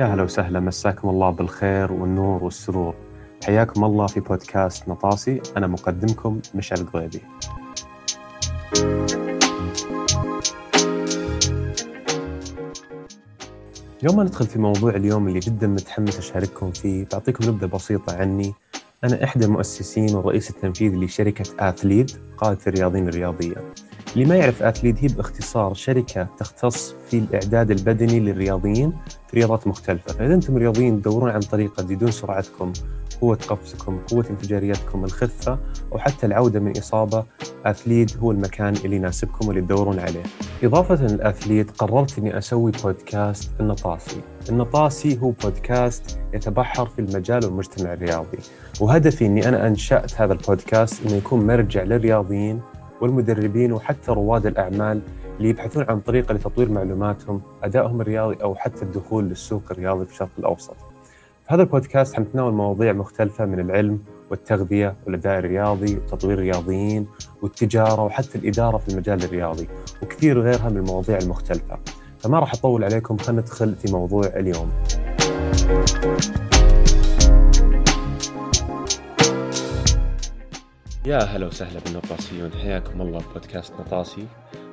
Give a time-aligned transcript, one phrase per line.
[0.00, 2.94] يا هلا وسهلا مساكم الله بالخير والنور والسرور.
[3.44, 7.22] حياكم الله في بودكاست نطاسي أنا مقدمكم مشعل القضيبي
[14.02, 18.54] يوم ما ندخل في موضوع اليوم اللي جدا متحمس أشارككم فيه بعطيكم نبذة بسيطة عني.
[19.04, 23.56] أنا إحدى المؤسسين والرئيس التنفيذي لشركة آثليد قادة الرياضيين الرياضية.
[24.14, 28.92] اللي ما يعرف اثليت هي باختصار شركة تختص في الإعداد البدني للرياضيين
[29.28, 32.72] في رياضات مختلفة، فإذا أنتم رياضيين تدورون عن طريقة تزيدون سرعتكم،
[33.20, 35.58] قوة قفزكم، قوة انفجاريتكم، الخفة
[35.92, 37.24] أو حتى العودة من إصابة،
[37.66, 40.22] اثليت هو المكان اللي يناسبكم واللي تدورون عليه.
[40.62, 44.20] إضافة للاثليت قررت إني أسوي بودكاست النطاسي.
[44.48, 48.38] النطاسي هو بودكاست يتبحر في المجال والمجتمع الرياضي،
[48.80, 52.60] وهدفي إني أنا أنشأت هذا البودكاست إنه يكون مرجع للرياضيين
[53.00, 55.00] والمدربين وحتى رواد الأعمال
[55.38, 60.30] اللي يبحثون عن طريقة لتطوير معلوماتهم أدائهم الرياضي أو حتى الدخول للسوق الرياضي في الشرق
[60.38, 60.76] الأوسط.
[61.46, 63.98] في هذا البودكاست حنتناول مواضيع مختلفة من العلم
[64.30, 67.06] والتغذية والأداء الرياضي وتطوير الرياضيين
[67.42, 69.68] والتجارة وحتى الإدارة في المجال الرياضي
[70.02, 71.78] وكثير غيرها من المواضيع المختلفة.
[72.18, 74.70] فما راح أطول عليكم خلينا ندخل في موضوع اليوم.
[81.10, 84.26] يا هلا وسهلا بالنطاسيون حياكم الله بودكاست نطاسي.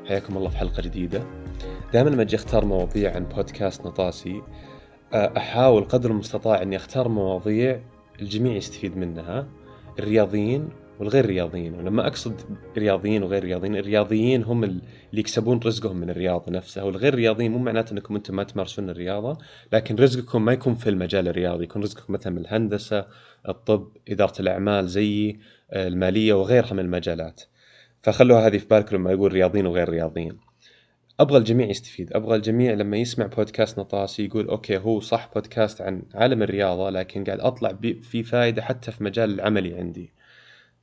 [0.07, 1.23] حياكم الله في حلقة جديدة.
[1.93, 4.41] دائما لما أجي أختار مواضيع عن بودكاست نطاسي
[5.13, 7.81] أحاول قدر المستطاع إني أختار مواضيع
[8.21, 9.47] الجميع يستفيد منها.
[9.99, 11.73] الرياضيين والغير رياضيين.
[11.73, 12.41] ولما أقصد
[12.77, 14.81] رياضيين وغير رياضيين الرياضيين هم اللي
[15.13, 16.83] يكسبون رزقهم من الرياضة نفسها.
[16.83, 19.37] والغير رياضيين مو معناته إنكم أنتم ما تمارسون الرياضة
[19.73, 21.63] لكن رزقكم ما يكون في المجال الرياضي.
[21.63, 23.05] يكون رزقكم مثلا من الهندسة
[23.49, 25.39] الطب إدارة الأعمال زيي
[25.73, 27.41] المالية وغيرها من المجالات.
[28.03, 30.37] فخلوها هذه في بالك لما يقول رياضيين وغير رياضيين.
[31.19, 32.13] أبغى الجميع يستفيد.
[32.13, 37.23] أبغى الجميع لما يسمع بودكاست نطاسي يقول أوكي هو صح بودكاست عن عالم الرياضة لكن
[37.23, 40.16] قاعد أطلع في فائده حتى في مجال العملي عندي.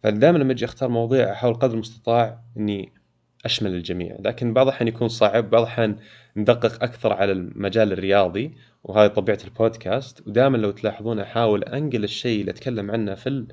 [0.04, 2.92] فدائما لما أجي أختار مواضيع أحاول قدر المستطاع إني
[3.44, 5.96] أشمل الجميع لكن بعض الأحيان يكون صعب بعض الأحيان
[6.36, 8.54] ندقق أكثر على المجال الرياضي
[8.84, 10.26] وهذه طبيعة البودكاست.
[10.26, 13.46] ودائما لو تلاحظون أحاول أنقل الشيء اللي أتكلم عنه في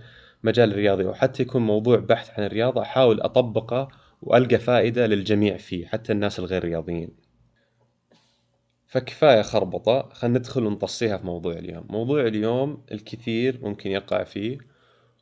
[0.43, 3.87] المجال الرياضي وحتى يكون موضوع بحث عن الرياضة أحاول أطبقه
[4.21, 7.09] وألقى فائدة للجميع فيه حتى الناس الغير رياضيين.
[8.87, 11.85] فكفاية خربطة خلينا ندخل ونطصيها في موضوع اليوم.
[11.89, 14.70] موضوع اليوم الكثير ممكن يقع فيه.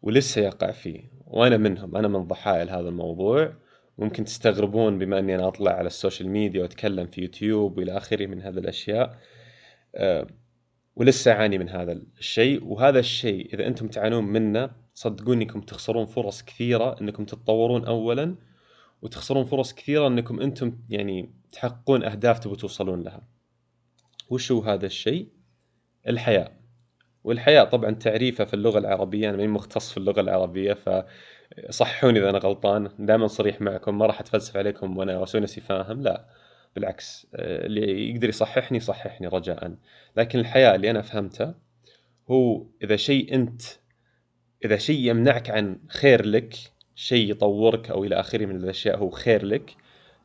[0.02, 3.54] ولسه يقع فيه وأنا منهم أنا من ضحايا هذا الموضوع
[3.98, 8.26] ممكن تستغربون بما اني أنا أطلع على ال social media وأتكلم في يوتيوب وإلى آخره
[8.26, 9.20] من هذه الأشياء
[9.96, 10.28] أه
[10.96, 16.44] ولسه أعاني من هذا الشيء وهذا الشيء إذا أنتم تعانون منه صدقوني انكم تخسرون فرص
[16.44, 18.36] كثيرة إنكم تتطورون اولا
[19.02, 23.28] وتخسرون فرص كثيرة إنكم أنتم يعني تحققون أهداف تبغوا توصلون لها.
[24.30, 25.30] وش هو هذا الشيء؟
[26.08, 26.59] الحياة.
[27.24, 32.38] والحياء طبعا تعريفه في اللغة العربية أنا ماني مختص في اللغة العربية فصححوني إذا أنا
[32.38, 32.90] غلطان.
[33.00, 36.26] دائما صريح معكم ما راح أتفلسف عليكم أسوي نفسي فاهم لا
[36.76, 39.76] بالعكس اللي يقدر يصححني يصححني رجاء.
[40.18, 41.54] لكن الحياء اللي أنا فهمته
[42.32, 43.62] هو إذا شيء أنت
[44.66, 46.56] إذا شيء يمنعك عن خير لك
[46.96, 49.76] شيء يطورك أو إلى آخره من الأشياء هو خير لك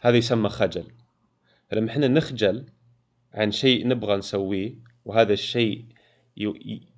[0.00, 0.84] هذا يسمى خجل.
[1.70, 2.66] فلما إحنا نخجل
[3.34, 4.74] عن شيء نبغى نسويه
[5.04, 5.84] وهذا الشيء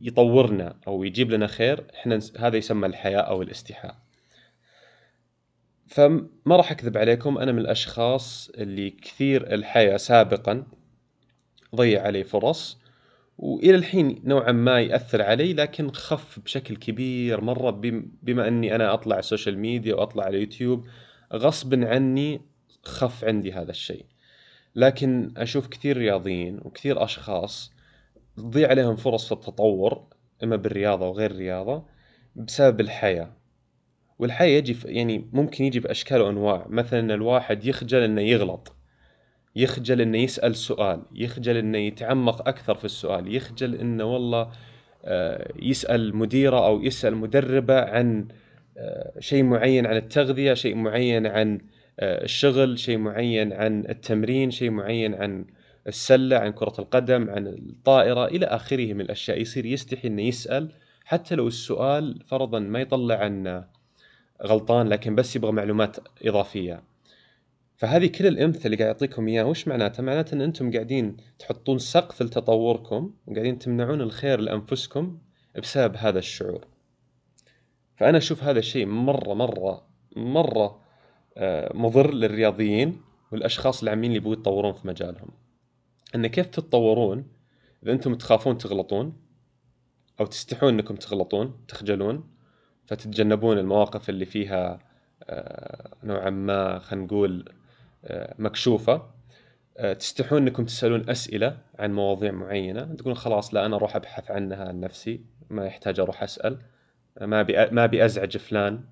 [0.00, 3.96] يطورنا أو يجيب لنا خير إحنا هذا يسمى الحياء أو الاستحاء.
[5.86, 10.64] فما راح أكذب عليكم أنا من الأشخاص اللي كثير الحيا سابقا
[11.74, 12.78] ضيع علي فرص
[13.38, 17.70] وإلى الحين نوعا ما يأثر علي لكن خف بشكل كبير مرة
[18.22, 20.86] بما أني أنا أطلع ال social media وأطلع على اليوتيوب
[21.32, 22.40] غصب عني
[22.82, 24.04] خف عندي هذا الشيء.
[24.74, 27.72] لكن أشوف كثير رياضيين وكثير أشخاص
[28.36, 30.06] تضيع عليهم فرص في التطور
[30.44, 31.84] إما بالرياضة وغير الرياضة
[32.36, 33.36] بسبب الحياة.
[34.18, 36.66] والحياة يجي يعني ممكن يجي بأشكال وأنواع.
[36.68, 38.76] مثلا الواحد يخجل إنه يغلط
[39.56, 44.50] يخجل إنه يسأل سؤال يخجل إنه يتعمق أكثر في السؤال يخجل إنه والله
[45.04, 48.28] آه، يسأل مديره أو يسأل مدربه عن
[48.78, 51.60] آه، شيء معين عن التغذية شيء معين عن
[52.00, 55.44] آه، الشغل شيء معين عن التمرين شيء معين عن
[55.88, 60.72] السلة عن كرة القدم عن الطائرة إلى آخره من الأشياء يصير يستحي إنه يسأل
[61.04, 63.64] حتى لو السؤال فرضا ما يطلع عنه
[64.42, 66.82] غلطان لكن بس يبغى معلومات إضافية
[67.76, 72.22] فهذه كل الأمثلة اللي قاعد يعطيكم إياها وش معناتها؟ معناتها إن أنتم قاعدين تحطون سقف
[72.22, 75.18] لتطوركم وقاعدين تمنعون الخير لأنفسكم
[75.62, 76.66] بسبب هذا الشعور.
[77.96, 79.86] فأنا أشوف هذا الشيء مرة مرة
[80.16, 80.80] مرة
[81.36, 83.00] آه، مضر للرياضيين
[83.32, 85.28] والأشخاص اللي عاملين اللي يبغوا يتطورون في مجالهم.
[86.16, 87.26] إن كيف تتطورون
[87.82, 89.16] إذا أنتم تخافون تغلطون
[90.20, 92.30] أو تستحون إنكم تغلطون تخجلون
[92.86, 94.78] فتتجنبون المواقف اللي فيها
[95.22, 97.48] آه، نوعا ما خلينا نقول
[98.04, 99.10] آه، مكشوفة
[99.76, 104.68] آه، تستحون إنكم تسألون أسئلة عن مواضيع معينة تقولون خلاص لا أنا أروح أبحث عنها
[104.68, 105.20] عن نفسي
[105.50, 106.58] ما يحتاج أروح أسأل
[107.20, 108.84] ما أبي ما أبي أزعج فلان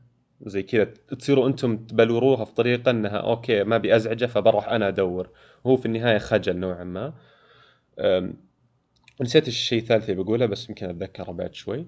[0.46, 5.30] زي كذا تصيروا أنتم تبلوروها في طريقة إنها أوكي ما أبي أزعجه فبروح أنا أدور.
[5.66, 7.14] هو في النهاية خجل نوعا ما.
[9.20, 11.86] نسيت الشيء الثالث اللي بقوله بس يمكن أتذكره بعد شوي.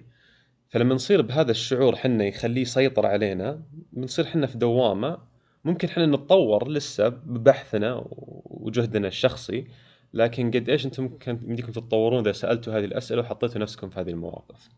[0.69, 3.63] فلما نصير بهذا الشعور حنا يخليه يسيطر علينا
[3.93, 5.19] بنصير حنا في دوامة.
[5.65, 8.05] ممكن حنا نتطور لسه ببحثنا
[8.45, 9.67] وجهدنا الشخصي
[10.15, 14.69] لكن قد إيش أنتم ممكن تتطورون إذا سألتوا هذه الأسئلة وحطيتوا نفسكم في هذه المواقف.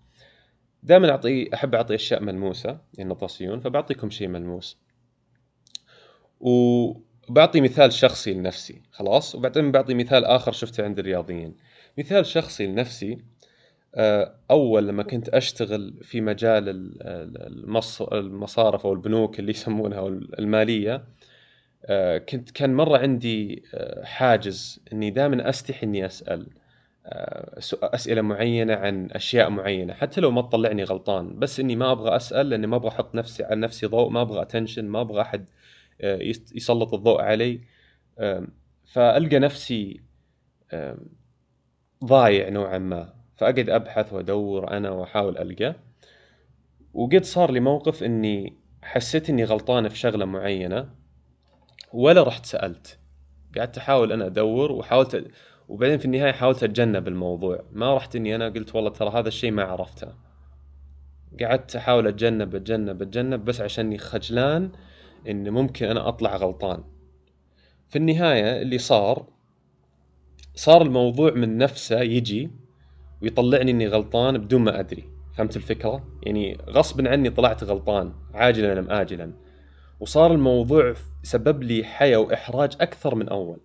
[0.83, 4.79] دائما اعطي أحب أعطي أشياء ملموسة النطاسيون فبعطيكم شيء ملموس.
[6.41, 11.57] وبعطي مثال شخصي لنفسي خلاص وبعدين بعطي مثال آخر شفته عند الرياضيين.
[11.99, 13.19] مثال شخصي لنفسي
[13.95, 16.69] آه، أول لما كنت أشتغل في مجال
[18.13, 20.09] المصارف أو البنوك اللي يسمونها
[20.39, 21.05] المالية
[21.85, 26.47] آه، كنت كان مرة عندي آه، حاجز إني دائما أستحي إني أسأل
[27.83, 29.95] أسئلة معينة عن أشياء معينة.
[29.95, 33.45] حتى لو ما تطلعني غلطان بس إني ما أبغى أسأل لأني ما أبغى أحط نفسي
[33.45, 35.49] على نفسي ضوء ما أبغى اتنشن ما أبغى أحد
[36.55, 37.61] يسلط الضوء علي.
[38.93, 40.01] فألقى نفسي
[42.05, 43.15] ضايع نوعا ما.
[43.37, 45.75] فأقعد أبحث وأدور أنا وأحاول ألقى.
[46.95, 50.91] وقد صار لي موقف إني حسيت إني غلطان في شغلة معينة
[51.93, 52.99] ولا رحت سألت.
[53.59, 55.31] قعدت أحاول أنا أدور وحاولت
[55.69, 57.65] وبعدين في النهاية حاولت أتجنب الموضوع.
[57.73, 60.09] ما رحت إني أنا قلت والله ترى هذا الشيء ما عرفته.
[61.41, 64.71] قعدت أحاول أتجنب أتجنب أتجنب بس عشاني خجلان
[65.29, 66.85] إن ممكن أنا أطلع غلطان.
[67.89, 69.27] في النهاية اللي صار
[70.55, 72.51] صار الموضوع من نفسه يجي
[73.23, 75.05] ويطلعني إني غلطان بدون ما أدري.
[75.37, 79.33] فهمت الفكرة؟ يعني غصبا عني طلعت غلطان عاجلا أم اجلا.
[80.01, 83.61] وصار الموضوع سبب لي حياة وإحراج أكثر من أول.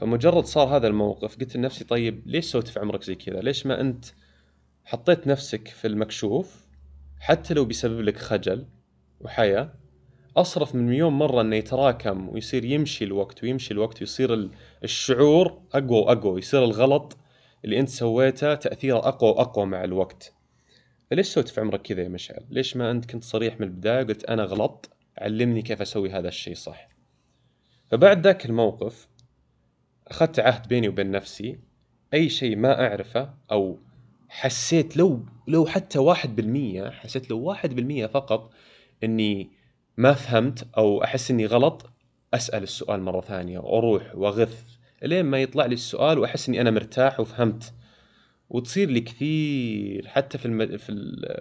[0.00, 3.80] فمجرد صار هذا الموقف قلت لنفسي طيب ليش سويت في عمرك زي كذا؟ ليش ما
[3.80, 4.04] أنت
[4.84, 6.66] حطيت نفسك في المكشوف
[7.20, 8.66] حتى لو بيسبب لك خجل
[9.20, 9.72] وحياة؟
[10.36, 14.50] أصرف من مليون مرة إنه يتراكم ويصير يمشي الوقت ويمشي الوقت ويصير
[14.84, 17.16] الشعور أقوى وأقوى يصير الغلط
[17.64, 20.34] اللي أنت سويته تأثيره أقوى وأقوى مع الوقت.
[21.10, 24.24] فليش سويت في عمرك كذا يا مشعل؟ ليش ما أنت كنت صريح من البداية قلت
[24.24, 26.88] أنا غلط علمني كيف أسوي هذا الشيء صح؟
[27.90, 29.07] فبعد ذاك الموقف
[30.10, 31.58] أخذت عهد بيني وبين نفسي.
[32.14, 33.78] أي شيء ما أعرفه أو
[34.28, 38.52] حسيت لو لو حتى واحد بالمية حسيت لو واحد بالمية فقط
[39.04, 39.50] إني
[39.96, 41.90] ما فهمت أو أحس إني غلط
[42.34, 44.64] أسأل السؤال مرة ثانية وأروح وأغث
[45.02, 47.72] لين ما يطلع لي السؤال وأحس إني أنا مرتاح وفهمت.
[48.50, 50.76] وتصير لي كثير حتى في الم...
[50.76, 50.92] في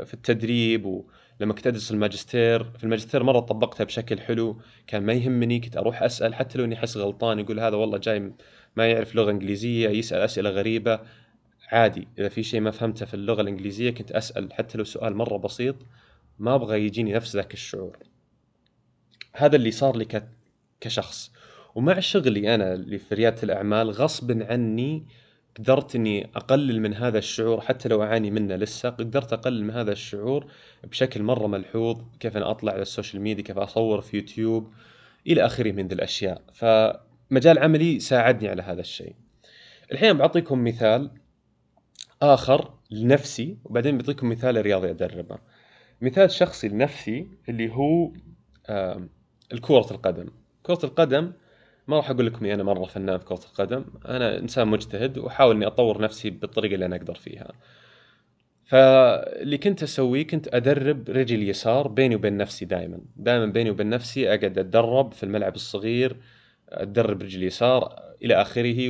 [0.06, 1.04] في التدريب
[1.42, 6.04] ولما كنت أدرس الماجستير في الماجستير مرة طبقتها بشكل حلو كان ما يهمني كنت أروح
[6.04, 8.32] أسأل حتى لو إني أحس غلطان يقول هذا والله جاي
[8.76, 11.00] ما يعرف لغة إنجليزية يسأل أسئلة غريبة
[11.72, 15.38] عادي إذا في شيء ما فهمته في اللغة الإنجليزية كنت أسأل حتى لو سؤال مرة
[15.38, 15.76] بسيط
[16.40, 17.98] ما أبغى يجيني نفس ذاك الشعور
[19.34, 20.08] هذا اللي صار لي.
[20.82, 21.32] كشخص
[21.76, 25.06] ومع شغلي أنا اللي في ريادة الأعمال غصب عني
[25.60, 29.92] قدرت إني أقلل من هذا الشعور حتى لو أعاني منه لسه قدرت أقلل من هذا
[29.92, 30.52] الشعور
[30.84, 34.74] بشكل مرة ملحوظ كيف أنا أطلع على ال social media كيف أصور في يوتيوب
[35.28, 36.42] إلى آخره من ذي الأشياء.
[36.54, 39.16] فمجال عملي ساعدني على هذا الشيء.
[39.92, 41.12] الحين بعطيكم مثال
[42.22, 45.38] آخر لنفسي وبعدين بعطيكم مثال رياضي أدربه.
[46.02, 48.12] مثال شخصي لنفسي اللي هو
[49.54, 50.30] الكرة القدم.
[50.64, 51.32] كرة القدم
[51.88, 53.86] ما راح أقول لكم اني أنا مرة فنان في كرة القدم.
[54.06, 57.52] أنا إنسان مجتهد وأحاول إني أطور نفسي بالطريقة اللي أنا أقدر فيها.
[58.66, 64.28] فاللي كنت أسويه كنت أدرب رجل يسار بيني وبين نفسي دائما دائما بيني وبين نفسي
[64.28, 66.18] أقعد أتدرب في الملعب الصغير
[66.70, 68.90] ادرب رجل يسار إلى آخره.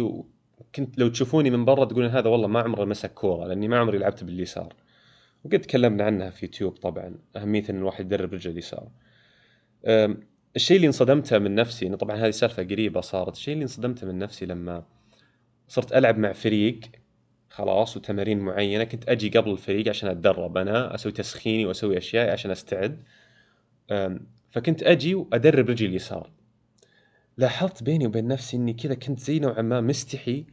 [0.60, 3.98] وكنت لو تشوفوني من برا تقولون هذا والله ما عمره مسك كورة لأني ما عمري
[3.98, 4.74] لعبت باليسار.
[5.44, 8.90] وقد تكلمنا عنها في يوتيوب طبعا أهمية إن الواحد يدرب رجل اليسار
[10.56, 14.20] الشيء اللي انصدمته من نفسي إنه طبعا هذه سالفة قريبة صارت الشيء اللي انصدمته من
[14.20, 14.84] نفسي لما
[15.68, 16.80] صرت ألعب مع فريق
[17.50, 22.52] خلاص وتمارين معينة كنت أجي قبل الفريق عشان أتدرب أنا أسوي تسخيني وأسوي أشياء عشان
[22.52, 23.04] أستعد.
[24.50, 26.32] فكنت أجي وأدرب رجلي اليسار.
[27.38, 30.46] لاحظت بيني وبين نفسي إني كذا كنت زي نوعا ما مستحي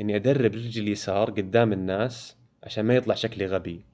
[0.00, 3.84] إني أدرب رجلي اليسار قدام الناس عشان ما يطلع شكلي غبي.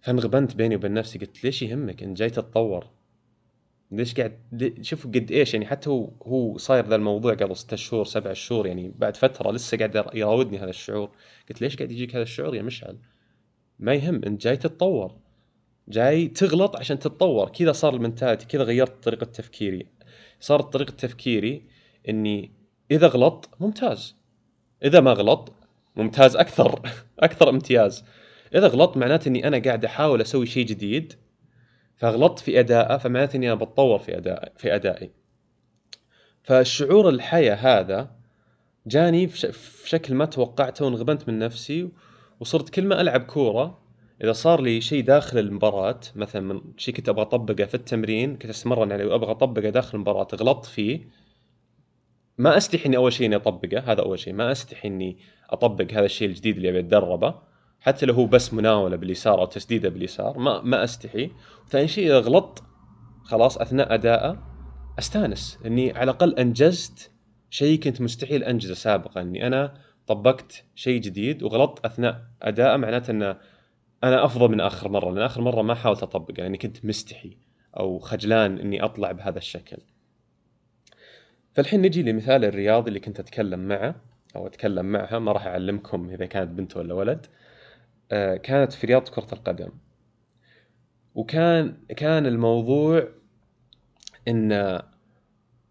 [0.00, 2.90] فانغبنت بيني وبين نفسي قلت ليش يهمك؟ انت جاي تتطور.
[3.96, 4.38] ليش قاعد
[4.80, 8.66] شوف قد إيش يعني حتى هو هو صاير ذا الموضوع قبل ستة شهور سبع شهور
[8.66, 11.10] يعني بعد فترة لسه قاعد يراودني هذا الشعور.
[11.48, 12.96] قلت ليش قاعد يجيك هذا الشعور يا مشعل؟
[13.78, 15.14] ما يهم أنت جاي تتطور.
[15.88, 17.48] جاي تغلط عشان تتطور.
[17.48, 19.86] كذا صار المنتاليتي كذا غيرت طريقة تفكيري.
[20.40, 21.62] صارت طريقة تفكيري
[22.08, 22.52] إني
[22.90, 24.16] إذا غلط ممتاز.
[24.84, 25.52] إذا ما غلط
[25.96, 26.80] ممتاز أكثر.
[27.18, 28.04] أكثر امتياز.
[28.54, 31.14] إذا غلط معناته إني أنا قاعد أحاول أسوي شيء جديد.
[31.96, 35.10] فغلطت في ادائه فمعناته اني أنا بتطور في أداء في أدائي.
[36.42, 38.10] فالشعور الحياة هذا
[38.86, 41.88] جاني في شكل ما توقعته وانغبنت من نفسي
[42.40, 43.78] وصرت كل ما ألعب كورة
[44.22, 48.50] إذا صار لي شيء داخل المباراة مثلا من شيء كنت أبغى أطبقه في التمرين كنت
[48.50, 51.08] أستمرن عليه وأبغى أطبقه داخل المباراة غلطت فيه
[52.38, 55.18] ما أستحي إني أول شيء إني أطبقه هذا أول شيء ما أستحي إني
[55.50, 57.34] أطبق هذا الشيء الجديد اللي أبي أتدربه.
[57.84, 61.30] حتى لو هو بس مناولة باليسار أو تسديدة باليسار ما ما أستحي.
[61.68, 62.62] ثاني شيء إذا غلطت
[63.22, 64.42] خلاص أثناء ادائه
[64.98, 65.58] أستانس.
[65.66, 67.10] إني على الأقل أنجزت
[67.50, 69.20] شيء كنت مستحيل أنجزه سابقا.
[69.20, 69.74] إني أنا
[70.06, 73.22] طبقت شيء جديد وغلطت أثناء ادائه معناته إن
[74.04, 75.10] أنا أفضل من آخر مرة.
[75.10, 76.42] لأن آخر مرة ما حاولت أطبقه.
[76.42, 77.36] لاني كنت مستحي
[77.76, 79.78] أو خجلان إني أطلع بهذا الشكل.
[81.54, 83.94] فالحين نجي لمثال الرياضي اللي كنت أتكلم معه
[84.36, 85.18] أو أتكلم معها.
[85.18, 87.26] ما راح أعلمكم إذا كانت بنت ولا ولد.
[88.12, 89.70] آه، كانت في رياضة كرة القدم.
[91.14, 93.08] وكان كان الموضوع
[94.28, 94.80] إن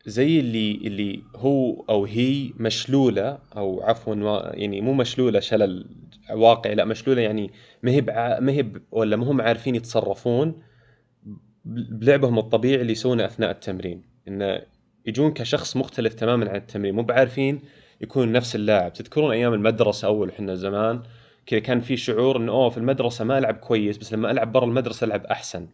[0.05, 4.15] زي اللي اللي هو أو هي مشلولة أو عفوا
[4.55, 5.85] يعني مو مشلولة شلل
[6.31, 7.51] واقعي لا مشلولة يعني
[7.83, 8.01] ما هي
[8.41, 10.61] ما هي ولا ما هم عارفين يتصرفون
[11.65, 14.01] بلعبهم الطبيعي اللي يسوونه أثناء التمرين.
[14.27, 14.61] انه
[15.05, 17.61] يجون كشخص مختلف تماما عن التمرين مو بعارفين
[18.01, 18.93] يكون نفس اللاعب.
[18.93, 21.03] تذكرون أيام المدرسة أول إحنا زمان؟
[21.45, 24.65] كذا كان في شعور إنه أوه في المدرسة ما ألعب كويس بس لما ألعب برا
[24.65, 25.67] المدرسة ألعب أحسن.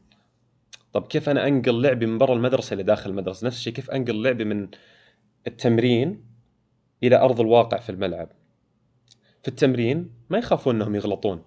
[0.93, 4.23] طب كيف أنا أنقل لعبي من برا المدرسة إلى داخل المدرسة؟ نفس الشيء كيف أنقل
[4.23, 4.67] لعبي من
[5.47, 6.25] التمرين
[7.03, 8.29] إلى أرض الواقع في الملعب؟
[9.41, 11.43] في التمرين ما يخافون إنهم يغلطون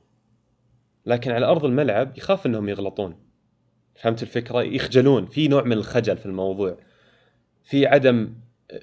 [1.06, 3.16] لكن على أرض الملعب يخاف إنهم يغلطون.
[3.94, 5.26] فهمت الفكرة؟ يخجلون.
[5.26, 6.76] في نوع من الخجل في الموضوع.
[7.62, 8.34] في عدم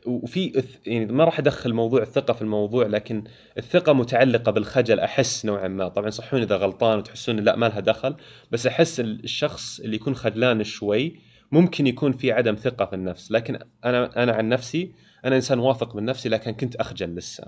[0.06, 3.24] وفي يعني ما راح أدخل موضوع الثقة في الموضوع لكن
[3.58, 5.88] الثقة متعلقة بالخجل أحس نوعا ما.
[5.88, 8.16] طبعا صحون إذا غلطان وتحسون لا ما لها دخل
[8.52, 11.20] بس أحس الشخص اللي يكون خجلان شوي
[11.52, 13.32] ممكن يكون في عدم ثقة في النفس.
[13.32, 14.94] لكن أنا أنا عن نفسي
[15.26, 17.44] أنا إنسان واثق من نفسي لكن كنت أخجل لسه.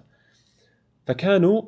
[1.06, 1.62] فكانوا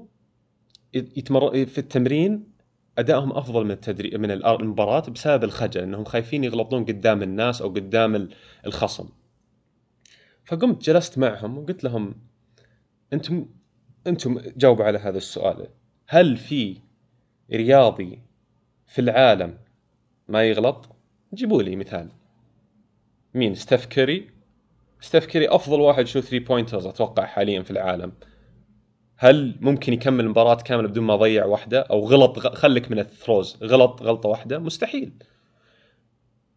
[0.94, 2.54] يتمر في التمرين
[2.98, 8.30] أدائهم أفضل من التدريب من المباراة بسبب الخجل إنهم خايفين يغلطون قدام الناس أو قدام
[8.66, 9.10] الخصم.
[10.46, 12.16] فقمت جلست معهم وقلت لهم
[13.14, 13.46] أنتم
[14.08, 15.68] أنتم جاوبوا على هذا السؤال
[16.08, 16.78] هل في
[17.52, 18.20] رياضي
[18.88, 19.58] في العالم
[20.28, 20.90] ما يغلط؟
[21.34, 22.10] جيبوا لي مثال.
[23.34, 24.30] مين؟ Steph Curry؟
[25.02, 28.14] Steph Curry أفضل واحد shoot 3 pointers أتوقع حاليا في العالم.
[29.18, 33.58] هل ممكن يكمل مباراة كاملة بدون ما يضيع واحدة؟ أو غلط خليك من ال throws
[33.64, 35.14] غلط غلطة واحدة؟ مستحيل.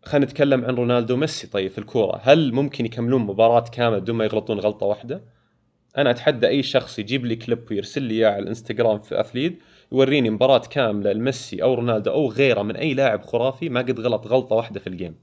[0.07, 1.47] خلينا نتكلم عن رونالدو وميسي.
[1.47, 5.23] طيب في الكورة هل ممكن يكملون مباراة كاملة بدون ما يغلطون غلطة واحدة؟
[5.99, 9.59] أنا أتحدى أي شخص يجيب لي كليب ويرسل لي إياه على الإنستغرام في Athlete
[9.93, 14.27] يوريني مباراة كاملة لميسي أو رونالدو أو غيره من أي لاعب خرافي ما قد غلط
[14.27, 15.16] غلطة واحدة في ال game.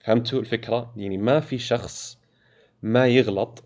[0.00, 2.18] فهمتوا الفكرة؟ يعني ما في شخص
[2.82, 3.64] ما يغلط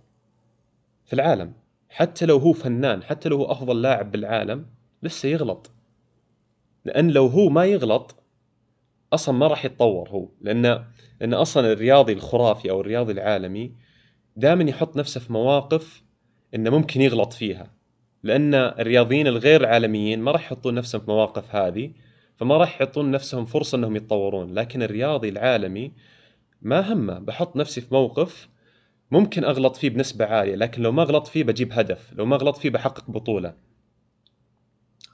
[1.04, 1.52] في العالم.
[1.88, 4.66] حتى لو هو فنان حتى لو هو أفضل لاعب بالعالم
[5.02, 5.70] لسه يغلط.
[6.84, 8.23] لأن لو هو ما يغلط
[9.14, 10.84] أصلا ما راح يتطور هو لأن
[11.20, 13.72] لأن أصلا الرياضي الخرافي أو الرياضي العالمي
[14.36, 16.02] دائما يحط نفسه في مواقف
[16.54, 17.70] إنه ممكن يغلط فيها
[18.22, 21.92] لأن الرياضيين الغير عالميين ما راح يحطون نفسهم في مواقف هذه
[22.36, 25.92] فما راح يحطون نفسهم فرصة إنهم يتطورون لكن الرياضي العالمي
[26.62, 28.48] ما همه بحط نفسي في موقف
[29.10, 32.56] ممكن أغلط فيه بنسبة عالية لكن لو ما غلط فيه بجيب هدف لو ما غلط
[32.56, 33.54] فيه بحقق بطولة.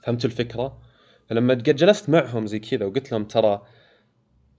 [0.03, 0.77] فهمتوا الفكرة؟
[1.29, 3.61] فلما جلست معهم زي كذا وقلت لهم ترى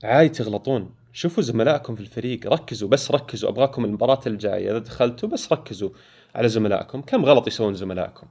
[0.05, 0.95] عادي تغلطون.
[1.13, 4.71] شوفوا زملائكم في الفريق ركزوا بس ركزوا أبغاكم المباراة الجاية.
[4.71, 5.91] إذا دخلتوا بس ركزوا
[6.35, 7.03] على زملائكم.
[7.03, 8.27] كم غلط يسوون زملائكم؟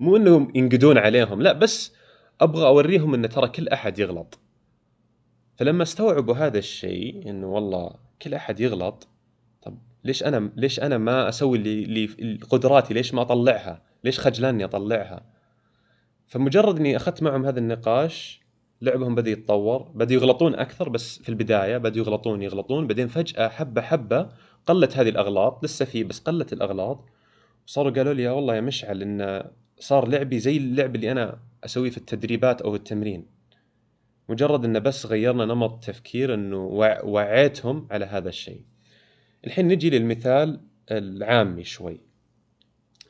[0.00, 1.92] مو إنهم ينقدون عليهم لا بس
[2.40, 4.38] أبغى أوريهم إن ترى كل أحد يغلط.
[5.56, 7.90] فلما استوعبوا هذا الشيء إنه والله
[8.22, 9.08] كل أحد يغلط
[9.62, 14.54] طب ليش أنا ليش أنا ما أسوي اللي, اللي قدراتي؟ ليش ما أطلعها؟ ليش خجلان
[14.54, 15.24] اني أطلعها؟
[16.26, 18.40] فمجرد إني أخذت معهم هذا النقاش
[18.82, 23.80] لعبهم بدأ يتطور بدأ يغلطون أكثر بس في البداية بدأ يغلطون يغلطون بعدين فجأة حبة
[23.80, 24.28] حبة
[24.66, 27.04] قلت هذه الأغلاط لسه في بس قلت الأغلاط.
[27.66, 31.90] صاروا قالوا لي يا والله يا مشعل إن صار لعبي زي اللعب اللي أنا أسويه
[31.90, 33.26] في التدريبات أو التمرين.
[34.28, 36.66] مجرد انه بس غيرنا نمط تفكير إنه
[37.04, 38.60] وعيتهم على هذا الشيء.
[39.46, 42.00] الحين نجي للمثال العامي شوي.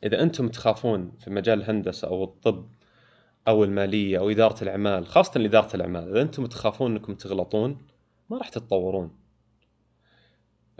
[0.05, 2.67] إذا أنتم تخافون في مجال الهندسة أو الطب
[3.49, 7.79] أو المالية أو إدارة الأعمال خاصة اداره الأعمال إذا أنتم تخافون أنكم تغلطون
[8.31, 9.11] ما راح تتطورون.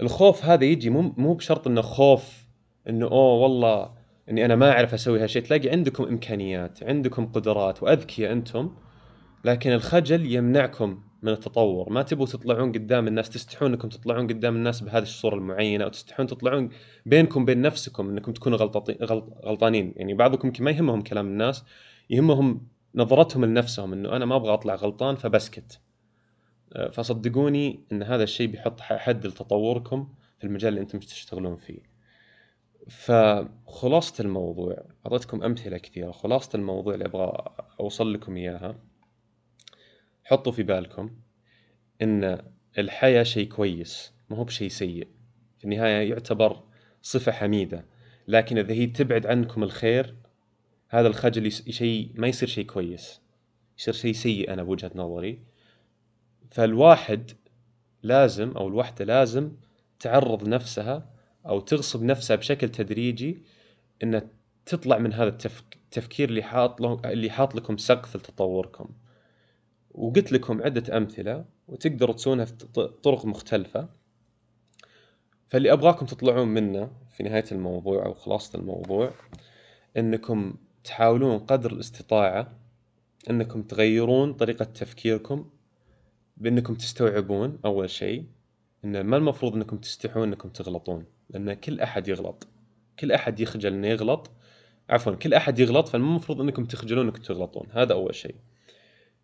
[0.01, 2.47] الخوف هذا يجي مو مو بشرط إنه خوف
[2.89, 3.91] إنه أوه والله
[4.31, 8.71] إني أنا ما أعرف أسوي هالشيء تلاقي عندكم إمكانيات عندكم قدرات وأذكياء أنتم
[9.45, 11.93] لكن الخجل يمنعكم من التطور.
[11.93, 16.27] ما تبغوا تطلعون قدام الناس تستحون إنكم تطلعون قدام الناس بهذه الصورة المعينة أو تستحون
[16.27, 16.71] تطلعون
[17.07, 18.59] بينكم بين نفسكم إنكم تكونوا
[19.45, 19.95] غلطانين.
[19.97, 21.65] يعني بعضكم ما يهمهم كلام الناس
[22.11, 25.81] يهمهم نظرتهم لنفسهم إنه أنا ما أبغى أطلع غلطان فبسكت.
[26.73, 31.79] آه، فصدقوني إن هذا الشيء بيحط حد لتطوركم في المجال اللي أنتم تشتغلون فيه.
[32.89, 36.11] فخلاصة الموضوع أعطيتكم أمثلة كثيرة.
[36.11, 38.79] خلاصة الموضوع اللي أبغى أوصل لكم إياها
[40.25, 41.11] حطوا في بالكم
[42.03, 42.43] إن
[42.79, 45.09] الحياة شيء كويس ما هو بشيء سيء.
[45.59, 46.63] في النهاية يعتبر
[47.03, 47.87] صفة حميدة.
[48.29, 50.17] لكن إذا هي تبعد عنكم الخير
[50.89, 53.21] هذا الخجل شيء ما يصير شيء كويس.
[53.79, 55.39] يصير شيء سيء أنا بوجهة نظري.
[56.51, 57.31] فالواحد
[58.03, 59.53] لازم أو الوحدة لازم
[60.01, 61.11] تعرض نفسها
[61.47, 63.43] أو تغصب نفسها بشكل تدريجي
[64.03, 64.29] إن
[64.67, 68.89] تطلع من هذا التفكير اللي حاط اللي حاط لكم سقف لتطوركم.
[69.91, 72.67] وقلت لكم عدة أمثلة وتقدروا تسوونها في
[73.03, 73.89] طرق مختلفة.
[75.49, 79.13] فاللي أبغاكم تطلعون منه في نهاية الموضوع أو خلاصة الموضوع
[79.97, 80.55] إنكم
[80.87, 82.53] تحاولون قدر الاستطاعة
[83.31, 85.51] إنكم تغيرون طريقة تفكيركم
[86.37, 88.27] بإنكم تستوعبون أول شيء
[88.85, 92.49] إن ما المفروض إنكم تستحون إنكم تغلطون لأن كل أحد يغلط.
[92.99, 94.31] كل أحد يخجل إنه يغلط.
[94.91, 97.69] عفوا كل أحد يغلط فالمفروض المفروض إنكم تخجلون إنكم تغلطون.
[97.73, 98.35] هذا أول شيء.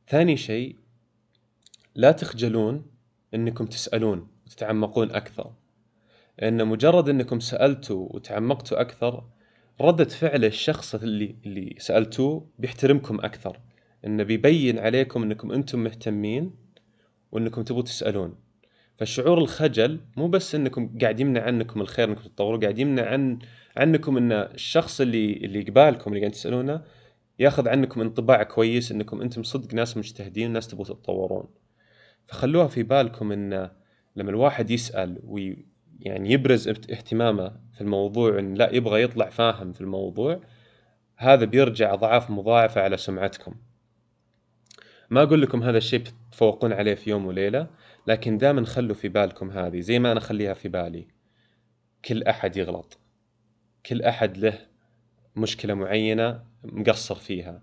[0.08, 0.76] ثاني شيء
[1.94, 2.86] لا تخجلون
[3.34, 5.52] أنكم تسألون وتتعمقون أكثر.
[6.38, 9.24] لأن مجرد أنكم سألتوا وتعمقتوا أكثر
[9.80, 13.60] ردة فعل الشخص اللي اللي سألتوه بيحترمكم أكثر.
[14.06, 16.54] انه بيبين عليكم إنكم أنتم مهتمين
[17.32, 18.34] وإنكم تبغوا تسألون.
[18.98, 23.38] فالشعور الخجل مو بس إنكم قاعد يمنع عنكم الخير إنكم تتطوروا قاعد يمنع عن
[23.76, 26.82] عنكم إن الشخص اللي اللي قبالكم اللي قاعد تسألونه
[27.38, 31.46] ياخذ عنكم انطباع كويس إنكم أنتم صدق ناس مجتهدين وناس تبغوا تتطورون.
[32.26, 33.70] فخلوها في بالكم إن
[34.16, 35.66] لما الواحد يسأل وي
[36.00, 40.40] يعني يبرز اهتمامه في الموضوع إن لا يبغى يطلع فاهم في الموضوع
[41.16, 43.54] هذا بيرجع أضعاف مضاعفة على سمعتكم.
[45.10, 47.66] ما أقول لكم هذا الشيء بتفوقون عليه في يوم وليلة
[48.06, 51.06] لكن دائما خلوا في بالكم هذه زي ما أنا أخليها في بالي.
[52.04, 52.98] كل أحد يغلط.
[53.86, 54.58] كل أحد له
[55.36, 57.62] مشكلة معينة مقصر فيها.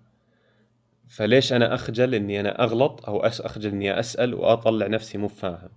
[1.08, 5.70] فليش أنا أخجل إني أنا أغلط أو أخجل إني أسأل وأطلع نفسي مو فاهم؟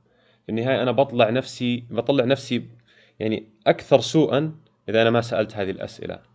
[0.43, 2.69] في النهاية أنا بطلع نفسي بطلع نفسي
[3.21, 4.55] يعني أكثر سوءا
[4.89, 6.33] إذا أنا ما سألت هذه الأسئلة.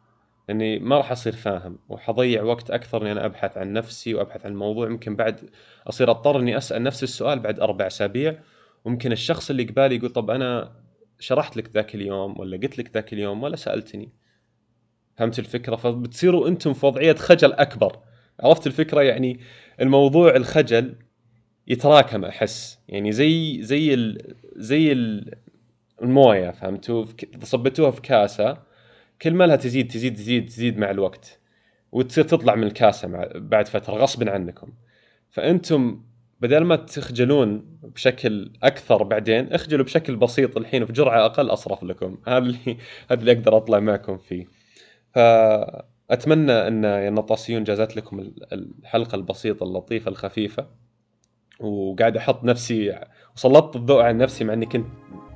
[0.49, 4.51] لأني ما راح أصير فاهم وحضيع وقت أكثر اني أنا أبحث عن نفسي وأبحث عن
[4.51, 5.49] الموضوع ممكن بعد
[5.87, 8.39] أصير أضطر إني أسأل نفس السؤال بعد أربع أسابيع.
[8.85, 10.71] وممكن الشخص اللي قبالي يقول طب أنا
[11.19, 14.09] شرحت لك ذاك اليوم ولا قلت لك ذاك اليوم ولا سألتني.
[15.17, 17.99] فهمت الفكرة؟ فبتصيروا أنتم في وضعية خجل أكبر.
[18.39, 19.39] عرفت الفكرة؟ يعني
[19.81, 20.95] الموضوع الخجل
[21.67, 22.79] يتراكم أحس.
[22.87, 25.33] يعني زي زي ال زي ال
[26.01, 27.05] الموية فهمتوا؟
[27.43, 28.57] صبتوها في كاسة.
[29.21, 31.39] كل ما لها تزيد تزيد تزيد تزيد مع الوقت
[31.91, 34.73] وتصير تطلع من الكاسة مع بعد فترة غصبا عنكم.
[35.29, 36.01] فأنتم
[36.41, 42.17] بدل ما تخجلون بشكل أكثر بعدين اخجلوا بشكل بسيط الحين وفي جرعه أقل أصرف لكم.
[42.27, 42.77] هذا اللي
[43.11, 44.45] هذا اللي أقدر أطلع معكم فيه.
[45.13, 50.67] فأتمنى أن يا نطاسيون جازت لكم الحلقة البسيطة اللطيفة الخفيفة
[51.59, 52.99] وقاعد أحط نفسي
[53.35, 54.85] وسلطت الضوء على نفسي مع إني كنت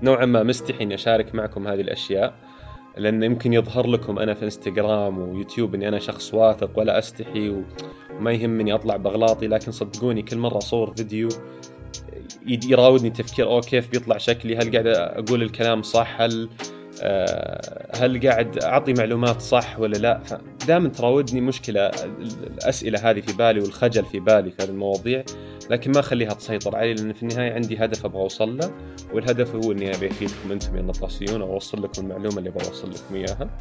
[0.04, 2.34] نوعا ما مستحي إني أشارك معكم هذه الأشياء
[2.98, 7.64] لأن يمكن يظهر لكم أنا في إنستغرام ويوتيوب إني أنا شخص واثق ولا أستحي
[8.20, 11.30] وما يهمني أطلع باغلاطي لكن صدقوني كل مرة أصور فيديو
[12.48, 16.50] يراودني تفكير أو كيف بيطلع شكلي؟ هل قاعد أقول الكلام صح؟ هل
[17.96, 20.20] هل قاعد أعطي معلومات صح ولا لا؟
[20.60, 21.92] فدائما تراودني مشكلة
[22.48, 25.24] الأسئلة هذه في بالي والخجل في بالي في هذه المواضيع
[25.70, 28.72] لكن ما أخليها تسيطر علي لأن في النهاية عندي هدف أبغى أوصل له
[29.14, 32.90] والهدف هو إني أبي أفيدكم أنتم يا النطاسيون أو أوصل لكم المعلومة اللي أبغى أوصل
[32.90, 33.60] لكم إياها.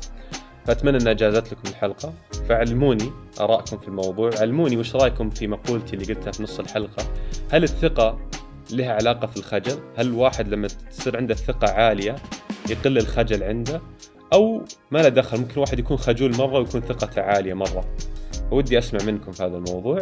[0.67, 2.15] فأتمنى إنها جازت لكم الحلقة.
[2.49, 7.05] فعلموني آرائكم في الموضوع علموني وش رأيكم في مقولتي اللي قلتها في نص الحلقة.
[7.53, 8.19] هل الثقة
[8.73, 12.17] لها علاقة في الخجل؟ هل الواحد لما تصير عنده الثقه عالية
[12.69, 13.81] يقل الخجل عنده
[14.33, 17.85] أو ما له دخل ممكن واحد يكون خجول مرة ويكون ثقته عالية مرة.
[18.51, 20.01] ودي أسمع منكم في هذا الموضوع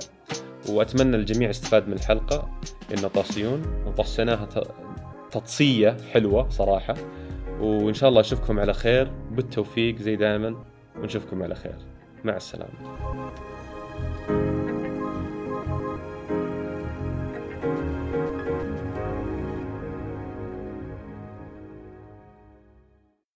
[0.68, 2.50] وأتمنى الجميع استفاد من الحلقة
[2.98, 4.48] إنه طاسيون وطصيناها
[5.30, 6.94] تطصية حلوة صراحة.
[7.60, 10.64] وإن شاء الله أشوفكم على خير بالتوفيق زي دائما
[10.98, 11.76] ونشوفكم على خير.
[12.24, 12.98] مع السلامة.